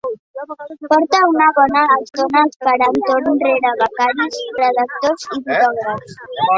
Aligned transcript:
Porta 0.91 1.19
una 1.33 1.49
bona 1.57 1.83
estona 1.97 2.43
esperant 2.53 2.99
torn 3.11 3.31
rere 3.47 3.77
becaris, 3.85 4.43
redactors 4.65 5.33
i 5.39 5.43
fotògrafs. 5.49 6.23